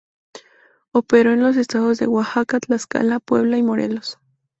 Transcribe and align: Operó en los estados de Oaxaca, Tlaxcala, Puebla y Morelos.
Operó 0.93 1.31
en 1.31 1.43
los 1.43 1.57
estados 1.57 1.99
de 1.99 2.07
Oaxaca, 2.07 2.59
Tlaxcala, 2.59 3.19
Puebla 3.19 3.57
y 3.57 3.61
Morelos. 3.61 4.17